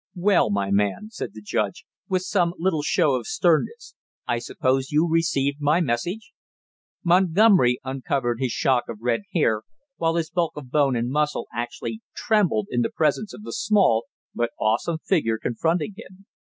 [0.15, 3.93] "Well, my man!" said the judge, with some little show of sternness.
[4.27, 6.33] "I suppose you received my message?"
[7.05, 9.61] Montgomery uncovered his shock of red hair,
[9.97, 14.05] while his bulk of bone and muscle actually trembled in the presence of the small
[14.33, 16.25] but awesome figure confronting him.